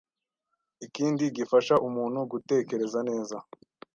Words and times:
Ikindi 0.85 1.23
gifasha 1.37 1.75
umuntu 1.87 2.19
gutekereza 2.31 2.99
neza 3.09 3.37